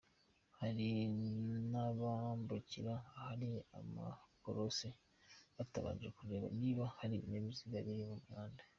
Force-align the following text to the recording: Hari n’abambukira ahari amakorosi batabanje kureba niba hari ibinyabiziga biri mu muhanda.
Hari 0.59 0.89
n’abambukira 1.71 2.93
ahari 3.17 3.51
amakorosi 3.79 4.87
batabanje 5.55 6.07
kureba 6.17 6.47
niba 6.61 6.83
hari 6.97 7.13
ibinyabiziga 7.17 7.77
biri 7.87 8.03
mu 8.09 8.17
muhanda. 8.27 8.63